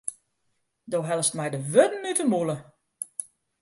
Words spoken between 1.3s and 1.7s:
my de